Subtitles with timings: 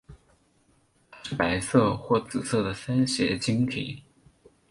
[1.11, 4.01] 它是白色或紫色的三斜晶体。